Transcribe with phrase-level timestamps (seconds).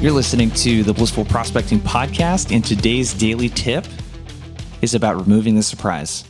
[0.00, 3.86] You're listening to the Blissful Prospecting Podcast, and today's daily tip
[4.82, 6.22] is about removing the surprise.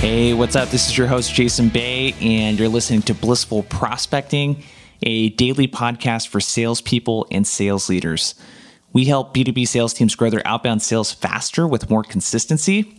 [0.00, 0.68] Hey, what's up?
[0.68, 4.62] This is your host, Jason Bay, and you're listening to Blissful Prospecting,
[5.02, 8.34] a daily podcast for salespeople and sales leaders.
[8.92, 12.98] We help B2B sales teams grow their outbound sales faster with more consistency.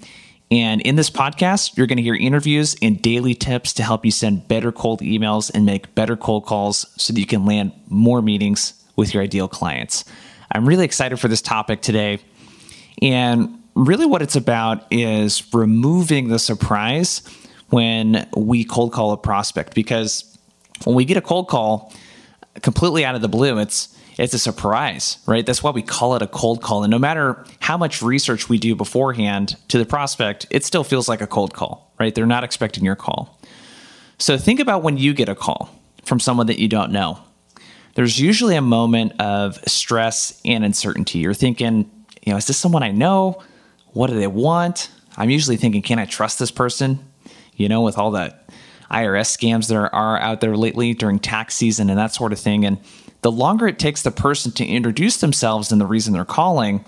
[0.51, 4.11] And in this podcast, you're going to hear interviews and daily tips to help you
[4.11, 8.21] send better cold emails and make better cold calls so that you can land more
[8.21, 10.05] meetings with your ideal clients.
[10.51, 12.19] I'm really excited for this topic today.
[13.01, 17.21] And really, what it's about is removing the surprise
[17.69, 20.37] when we cold call a prospect because
[20.85, 21.93] when we get a cold call
[22.63, 25.45] completely out of the blue, it's it's a surprise, right?
[25.45, 26.83] That's why we call it a cold call.
[26.83, 31.07] And no matter how much research we do beforehand to the prospect, it still feels
[31.07, 32.13] like a cold call, right?
[32.13, 33.39] They're not expecting your call.
[34.17, 35.69] So think about when you get a call
[36.03, 37.19] from someone that you don't know.
[37.95, 41.19] There's usually a moment of stress and uncertainty.
[41.19, 41.89] You're thinking,
[42.25, 43.41] you know, is this someone I know?
[43.93, 44.91] What do they want?
[45.15, 46.99] I'm usually thinking, can I trust this person?
[47.55, 48.35] You know, with all the
[48.91, 52.65] IRS scams there are out there lately during tax season and that sort of thing.
[52.65, 52.79] And
[53.21, 56.85] the longer it takes the person to introduce themselves and the reason they're calling,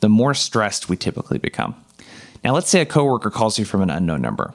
[0.00, 1.74] the more stressed we typically become.
[2.42, 4.54] Now, let's say a coworker calls you from an unknown number.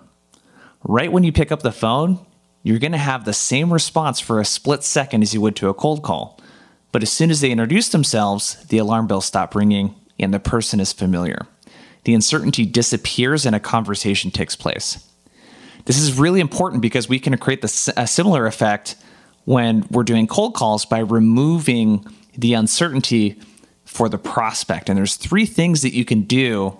[0.83, 2.25] Right when you pick up the phone,
[2.64, 5.69] you're going to have the same response for a split second as you would to
[5.69, 6.39] a cold call.
[6.92, 10.80] But as soon as they introduce themselves, the alarm bells stop ringing and the person
[10.80, 11.47] is familiar.
[12.03, 15.08] The uncertainty disappears and a conversation takes place.
[15.86, 18.95] This is really important because we can create the, a similar effect
[19.45, 22.06] when we're doing cold calls by removing
[22.38, 23.39] the uncertainty
[23.86, 24.89] for the prospect.
[24.89, 26.78] And there's three things that you can do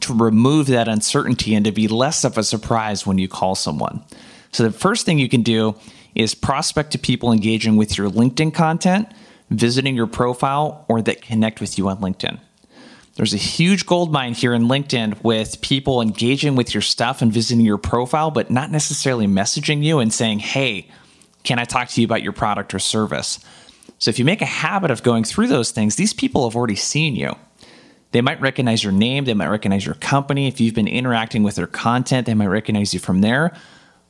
[0.00, 4.04] to remove that uncertainty and to be less of a surprise when you call someone.
[4.52, 5.74] So the first thing you can do
[6.14, 9.08] is prospect to people engaging with your LinkedIn content,
[9.50, 12.38] visiting your profile, or that connect with you on LinkedIn.
[13.16, 17.32] There's a huge gold mine here in LinkedIn with people engaging with your stuff and
[17.32, 20.88] visiting your profile, but not necessarily messaging you and saying, hey,
[21.44, 23.38] can I talk to you about your product or service?
[23.98, 26.76] So if you make a habit of going through those things, these people have already
[26.76, 27.34] seen you.
[28.12, 30.48] They might recognize your name, they might recognize your company.
[30.48, 33.54] If you've been interacting with their content, they might recognize you from there.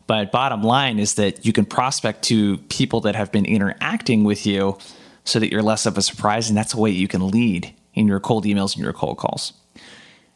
[0.07, 4.47] But bottom line is that you can prospect to people that have been interacting with
[4.47, 4.79] you
[5.25, 6.49] so that you're less of a surprise.
[6.49, 9.53] And that's a way you can lead in your cold emails and your cold calls.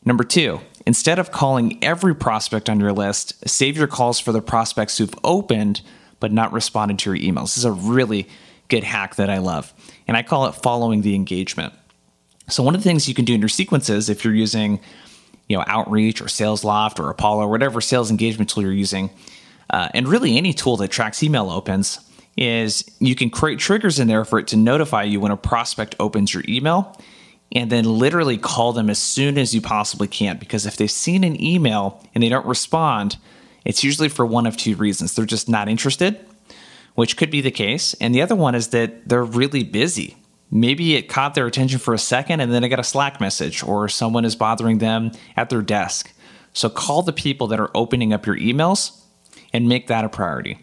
[0.05, 4.43] Number two, instead of calling every prospect on your list, save your calls for the
[4.43, 5.81] prospects who've opened
[6.23, 7.47] but not responded to your emails.
[7.47, 8.29] This is a really
[8.69, 9.75] good hack that I love.
[10.07, 11.75] And I call it following the engagement.
[12.49, 14.79] So one of the things you can do in your sequences if you're using,
[15.49, 19.11] you know, Outreach or Salesloft or Apollo or whatever sales engagement tool you're using,
[19.71, 21.99] uh, and really any tool that tracks email opens,
[22.37, 25.97] is you can create triggers in there for it to notify you when a prospect
[25.99, 26.97] opens your email
[27.51, 30.39] and then literally call them as soon as you possibly can.
[30.39, 33.17] Because if they've seen an email and they don't respond,
[33.65, 35.15] it's usually for one of two reasons.
[35.15, 36.19] They're just not interested,
[36.95, 37.95] which could be the case.
[37.95, 40.17] And the other one is that they're really busy.
[40.51, 43.63] Maybe it caught their attention for a second and then they got a Slack message
[43.63, 46.13] or someone is bothering them at their desk.
[46.53, 49.01] So call the people that are opening up your emails
[49.53, 50.59] and make that a priority.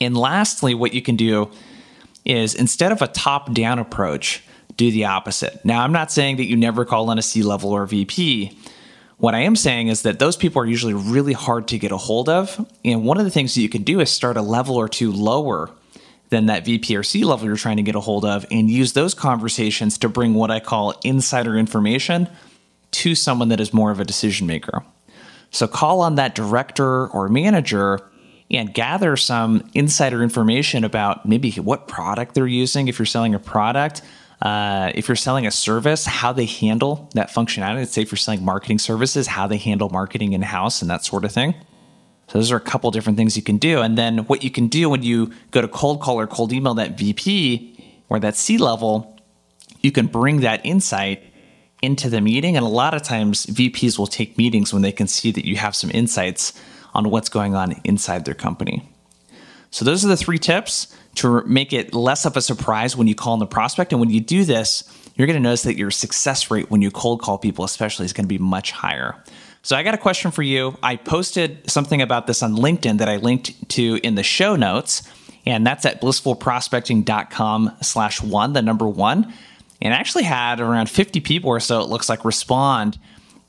[0.00, 1.50] And lastly, what you can do
[2.24, 4.42] is instead of a top down approach,
[4.76, 5.62] do the opposite.
[5.64, 8.56] Now, I'm not saying that you never call on a C level or VP,
[9.20, 11.96] what I am saying is that those people are usually really hard to get a
[11.98, 12.66] hold of.
[12.84, 15.12] And one of the things that you can do is start a level or two
[15.12, 15.70] lower
[16.30, 18.94] than that VP or C level you're trying to get a hold of and use
[18.94, 22.28] those conversations to bring what I call insider information
[22.92, 24.82] to someone that is more of a decision maker.
[25.50, 28.00] So call on that director or manager
[28.50, 33.38] and gather some insider information about maybe what product they're using if you're selling a
[33.38, 34.02] product,
[34.42, 37.76] uh, if you're selling a service, how they handle that functionality.
[37.76, 41.04] Let's say if you're selling marketing services, how they handle marketing in house and that
[41.04, 41.54] sort of thing.
[42.28, 43.80] So those are a couple different things you can do.
[43.80, 46.74] And then what you can do when you go to cold call or cold email
[46.74, 47.76] that VP
[48.08, 49.18] or that C level,
[49.80, 51.22] you can bring that insight
[51.82, 52.56] into the meeting.
[52.56, 55.56] And a lot of times VPs will take meetings when they can see that you
[55.56, 56.52] have some insights
[56.94, 58.88] on what's going on inside their company.
[59.70, 63.14] So those are the three tips to make it less of a surprise when you
[63.14, 63.92] call in the prospect.
[63.92, 64.84] And when you do this,
[65.14, 68.12] you're going to notice that your success rate when you cold call people, especially, is
[68.12, 69.16] going to be much higher.
[69.62, 70.78] So I got a question for you.
[70.82, 75.02] I posted something about this on LinkedIn that I linked to in the show notes,
[75.44, 79.32] and that's at blissfulprospecting.com slash one, the number one.
[79.82, 82.98] And I actually had around 50 people or so, it looks like, respond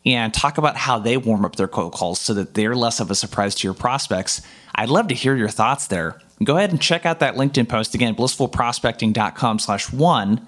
[0.05, 3.11] and talk about how they warm up their cold calls so that they're less of
[3.11, 4.41] a surprise to your prospects.
[4.73, 6.19] I'd love to hear your thoughts there.
[6.43, 10.45] Go ahead and check out that LinkedIn post again, blissfulprospecting.com slash one.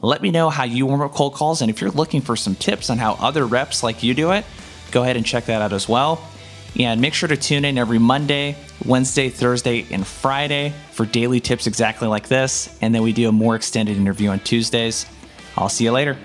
[0.00, 1.62] Let me know how you warm up cold calls.
[1.62, 4.44] And if you're looking for some tips on how other reps like you do it,
[4.90, 6.20] go ahead and check that out as well.
[6.78, 11.66] And make sure to tune in every Monday, Wednesday, Thursday, and Friday for daily tips
[11.66, 12.76] exactly like this.
[12.82, 15.06] And then we do a more extended interview on Tuesdays.
[15.56, 16.18] I'll see you later.